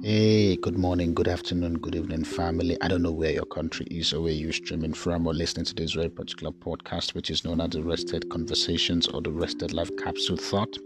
[0.00, 2.80] Hey, good morning, good afternoon, good evening, family.
[2.80, 5.74] I don't know where your country is or where you're streaming from or listening to
[5.74, 9.90] this very particular podcast, which is known as the Rested Conversations or the Rested Life
[9.96, 10.78] Capsule Thought.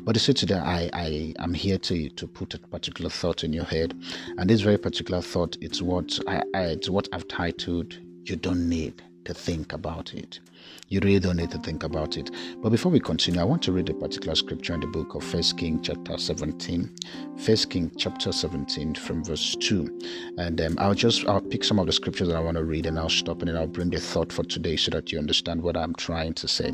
[0.00, 3.52] But you see, today I, I am here to to put a particular thought in
[3.52, 3.92] your head,
[4.38, 8.66] and this very particular thought it's what I, I it's what I've titled "You Don't
[8.66, 10.40] Need to Think About It."
[10.88, 12.30] You really don't need to think about it.
[12.58, 15.24] But before we continue, I want to read a particular scripture in the book of
[15.24, 16.94] First King chapter 17.
[17.38, 20.00] First King chapter 17 from verse 2.
[20.38, 22.86] And um, I'll just I'll pick some of the scriptures that I want to read
[22.86, 25.62] and I'll stop and then I'll bring the thought for today so that you understand
[25.62, 26.72] what I'm trying to say.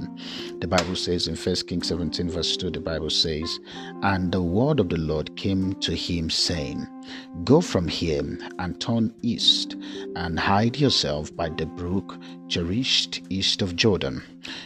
[0.58, 3.60] The Bible says in First King 17 verse 2, the Bible says,
[4.02, 6.86] And the word of the Lord came to him saying,
[7.44, 9.76] Go from here and turn east
[10.16, 12.18] and hide yourself by the brook
[12.48, 14.22] Cherith east of Jordan.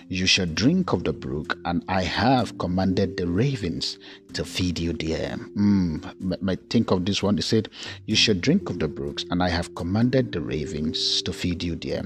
[0.09, 3.99] You shall drink of the brook, and I have commanded the ravens
[4.33, 5.37] to feed you there.
[5.57, 7.37] Mm, think of this one.
[7.37, 7.69] He said,
[8.07, 11.77] You shall drink of the brooks, and I have commanded the ravens to feed you
[11.77, 12.05] there.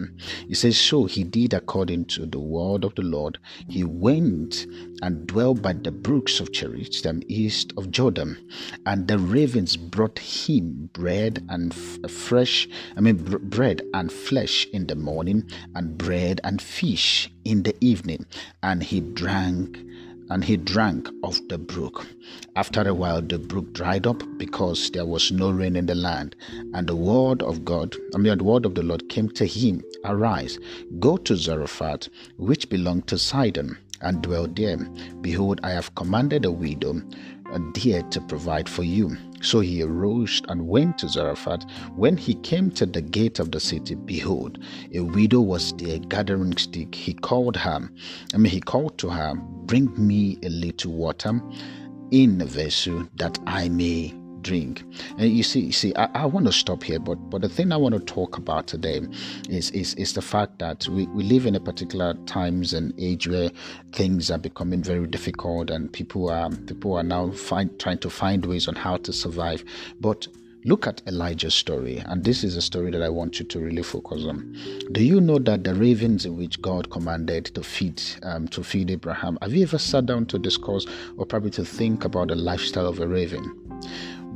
[0.48, 3.38] He says, So he did according to the word of the Lord.
[3.68, 4.66] He went
[5.02, 8.38] and dwelt by the brooks of Cherith, east of Jordan,
[8.86, 14.66] and the ravens brought him bread and f- fresh, I mean, br- bread and flesh
[14.72, 18.26] in the morning, and bread and fish in the evening,
[18.62, 19.78] and he drank
[20.30, 22.06] and he drank of the brook.
[22.54, 26.36] After a while, the brook dried up because there was no rain in the land.
[26.74, 29.82] And the word of God, I mean, the word of the Lord came to him
[30.04, 30.58] Arise,
[30.98, 34.76] go to Zarephath, which belonged to Sidon, and dwell there.
[35.20, 37.02] Behold, I have commanded a widow
[37.74, 39.16] there to provide for you.
[39.40, 41.64] So he arose and went to Zarephath.
[41.96, 44.58] When he came to the gate of the city, behold,
[44.94, 46.94] a widow was there gathering stick.
[46.94, 47.88] He called her,
[48.34, 51.40] I mean, he called to her, Bring me a little water
[52.10, 54.82] in a vessel that I may drink.
[55.18, 57.72] And you see, you see, I, I, want to stop here, but but the thing
[57.72, 59.00] I want to talk about today
[59.48, 63.28] is is, is the fact that we, we live in a particular times and age
[63.28, 63.50] where
[63.92, 68.44] things are becoming very difficult and people are people are now find, trying to find
[68.46, 69.64] ways on how to survive.
[70.00, 70.26] But
[70.64, 73.84] Look at Elijah's story, and this is a story that I want you to really
[73.84, 74.54] focus on.
[74.90, 79.38] Do you know that the ravens which God commanded to feed um, to feed Abraham?
[79.40, 80.84] Have you ever sat down to discuss
[81.16, 83.68] or probably to think about the lifestyle of a raven?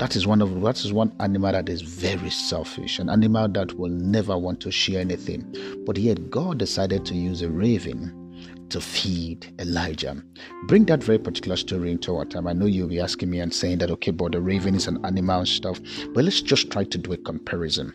[0.02, 3.78] That is one of that is one animal that is very selfish, an animal that
[3.78, 5.46] will never want to share anything.
[5.86, 10.20] But yet God decided to use a raven to feed Elijah.
[10.64, 12.48] Bring that very particular story into our time.
[12.48, 15.04] I know you'll be asking me and saying that, okay, but the raven is an
[15.04, 15.78] animal and stuff.
[16.14, 17.94] But let's just try to do a comparison.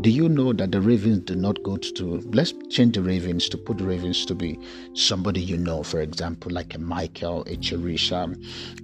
[0.00, 3.58] Do you know that the ravens do not go to, let's change the ravens to
[3.58, 4.58] put the ravens to be
[4.92, 8.36] somebody you know, for example, like a Michael, a Cherisha,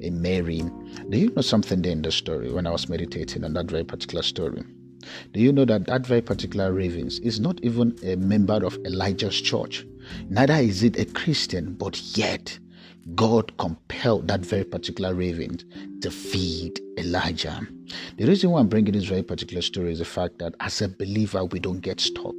[0.02, 0.62] a Mary.
[1.10, 3.84] Do you know something there in the story when I was meditating on that very
[3.84, 4.62] particular story?
[5.32, 9.38] Do you know that that very particular ravens is not even a member of Elijah's
[9.38, 9.86] church?
[10.30, 12.58] Neither is it a Christian, but yet
[13.14, 15.58] God compelled that very particular raven
[16.00, 17.60] to feed Elijah.
[18.16, 20.88] The reason why I'm bringing this very particular story is the fact that as a
[20.88, 22.34] believer, we don't get stuck.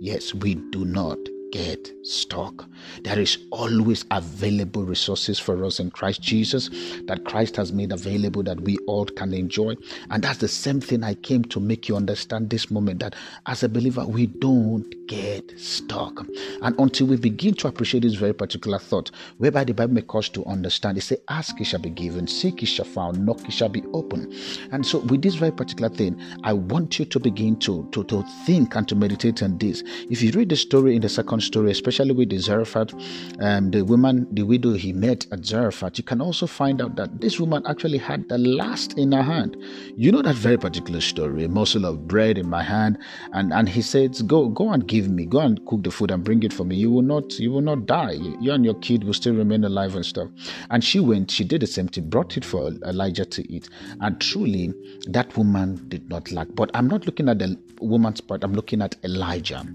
[0.00, 1.18] Yes, we do not
[1.52, 2.64] get stuck.
[3.04, 6.70] There is always available resources for us in Christ Jesus
[7.06, 9.76] that Christ has made available that we all can enjoy.
[10.10, 13.14] And that's the same thing I came to make you understand this moment that
[13.46, 16.26] as a believer, we don't get stuck.
[16.62, 20.28] And until we begin to appreciate this very particular thought, whereby the Bible makes us
[20.30, 23.52] to understand, it says, Ask, it shall be given, seek, it shall found, knock, it
[23.52, 24.32] shall be open.
[24.72, 28.22] And so, with this very particular thing, I want you to begin to, to, to
[28.46, 29.82] think and to meditate on this.
[30.08, 32.94] If you read the story in the second story, especially with the Zarephath,
[33.40, 37.20] um, the woman, the widow he met at Zarephath, you can also find out that
[37.20, 39.56] this woman actually had the last in her hand.
[39.96, 42.98] You know that very particular story, a morsel of bread in my hand,
[43.32, 46.24] and and he says, "Go, go and give me, go and cook the food and
[46.24, 46.76] bring it for me.
[46.76, 48.18] You will not, you will not die.
[48.40, 50.28] You and your kid will still remain alive and stuff."
[50.70, 53.68] And she went, she did the same thing, brought it for Elijah to eat,
[54.00, 54.72] and truly,
[55.08, 56.48] that woman did not lack.
[56.54, 58.44] But I'm not looking at the woman's part.
[58.44, 59.66] I'm looking at Elijah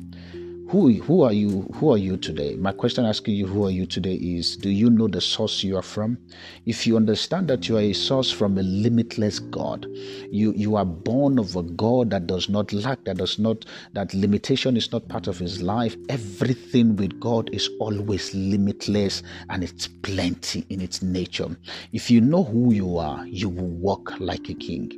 [0.70, 2.56] who who are you who are you today?
[2.56, 5.78] My question asking you who are you today is do you know the source you
[5.78, 6.18] are from?
[6.66, 9.86] If you understand that you are a source from a limitless god
[10.30, 14.14] you you are born of a god that does not lack that does not that
[14.14, 19.88] limitation is not part of his life everything with god is always limitless and it's
[19.88, 21.48] plenty in its nature.
[21.94, 24.92] If you know who you are you will walk like a king.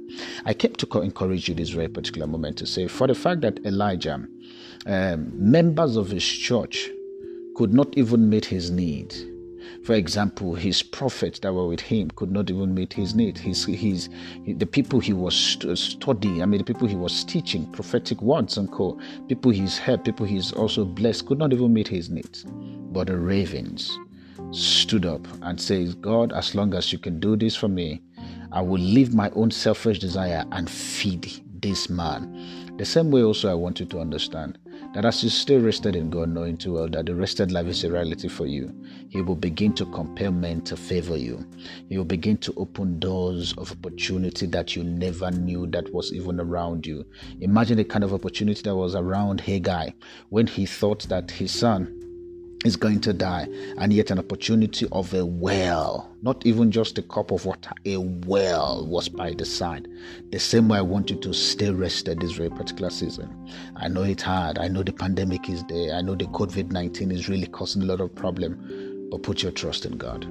[0.46, 3.60] I came to encourage you this very particular moment to say for the fact that
[3.66, 4.26] elijah
[4.86, 6.90] um, members of his church
[7.54, 9.14] could not even meet his need.
[9.84, 13.38] For example, his prophets that were with him could not even meet his need.
[13.38, 14.08] His, his,
[14.48, 18.72] the people he was studying, I mean, the people he was teaching prophetic words and
[18.72, 18.98] co,
[19.28, 22.46] people he's helped, people he's also blessed, could not even meet his needs.
[22.94, 24.00] But the ravens
[24.52, 28.02] stood up and said, God, as long as you can do this for me,
[28.54, 31.28] I will leave my own selfish desire and feed
[31.62, 32.78] this man.
[32.78, 34.58] The same way, also, I want you to understand
[34.94, 37.84] that as you stay rested in God, knowing too well that the rested life is
[37.84, 38.74] a reality for you,
[39.10, 41.46] He will begin to compel men to favor you.
[41.88, 46.40] He will begin to open doors of opportunity that you never knew that was even
[46.40, 47.06] around you.
[47.40, 49.92] Imagine the kind of opportunity that was around Haggai
[50.30, 51.96] when he thought that his son
[52.66, 53.48] is going to die,
[53.78, 57.98] and yet an opportunity of a well, not even just a cup of water, a
[57.98, 59.88] well was by the side.
[60.32, 63.50] The same way I want you to stay rested this very particular season.
[63.78, 64.60] I know it's hard.
[64.60, 65.96] I know the pandemic is there.
[65.96, 69.54] I know the COVID 19 is really causing a lot of problem, but put your
[69.54, 70.28] trust in God.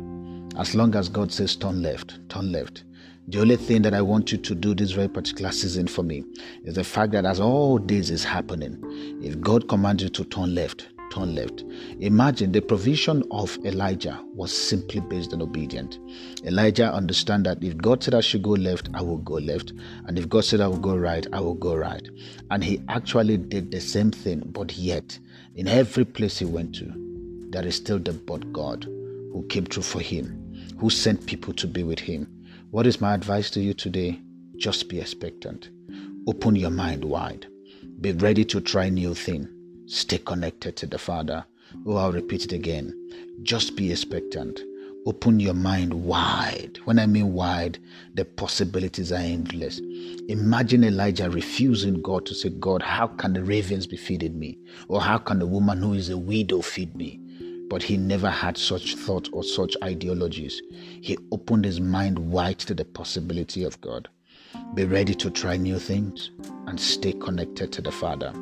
[0.58, 2.84] As long as God says turn left, turn left.
[3.28, 6.25] The only thing that I want you to do this very particular season for me
[6.64, 8.82] is the fact that as all this is happening,
[9.22, 11.64] if God commands you to turn left, turn left.
[12.00, 15.99] Imagine the provision of Elijah was simply based on obedience.
[16.44, 19.72] Elijah understand that if God said I should go left, I will go left,
[20.06, 22.06] and if God said I will go right, I will go right.
[22.50, 25.19] And he actually did the same thing, but yet
[25.55, 26.93] in every place he went to,
[27.50, 31.66] there is still the but God who came through for him, who sent people to
[31.66, 32.28] be with him.
[32.70, 34.20] What is my advice to you today?
[34.56, 35.70] Just be expectant.
[36.26, 37.46] Open your mind wide.
[38.00, 39.49] Be ready to try new things
[39.88, 41.46] Stay connected to the Father.
[41.87, 42.94] Oh, I'll repeat it again.
[43.43, 44.61] Just be expectant.
[45.06, 46.79] Open your mind wide.
[46.85, 47.79] When I mean wide,
[48.14, 49.81] the possibilities are endless.
[50.29, 54.58] Imagine Elijah refusing God to say, God, how can the ravens be feeding me?
[54.88, 57.19] Or how can the woman who is a widow feed me?
[57.70, 60.61] But he never had such thought or such ideologies.
[61.00, 64.06] He opened his mind wide to the possibility of God.
[64.75, 66.31] Be ready to try new things
[66.67, 68.35] and stay connected to the Father.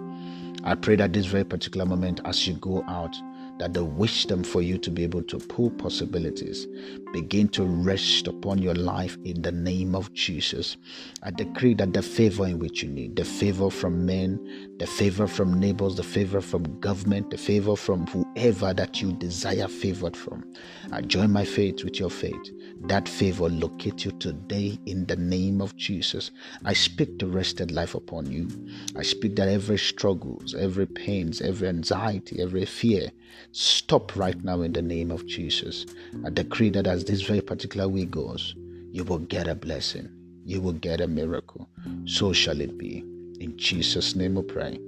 [0.66, 3.16] I pray that this very particular moment, as you go out,
[3.58, 6.66] that the wisdom for you to be able to pull possibilities
[7.12, 10.76] begin to rest upon your life in the name of Jesus.
[11.22, 15.26] I decree that the favor in which you need, the favor from men, the favor
[15.26, 20.52] from neighbors, the favor from government, the favor from whoever that you desire favored from.
[20.92, 22.50] I join my faith with your faith
[22.82, 26.30] that favor locate you today in the name of Jesus.
[26.64, 28.48] I speak the rested life upon you.
[28.96, 33.10] I speak that every struggles, every pains, every anxiety, every fear
[33.56, 35.86] stop right now in the name of Jesus.
[36.26, 38.54] I decree that as this very particular week goes,
[38.92, 40.10] you will get a blessing.
[40.44, 41.66] You will get a miracle.
[42.04, 42.98] So shall it be.
[43.40, 44.78] In Jesus' name we pray.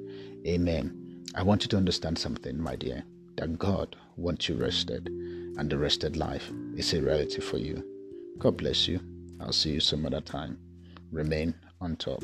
[0.46, 1.24] Amen.
[1.34, 3.04] I want you to understand something, my dear,
[3.36, 7.82] that God wants you rested and the rested life is a reality for you.
[8.38, 9.00] God bless you.
[9.40, 10.58] I'll see you some other time.
[11.10, 12.22] Remain on top.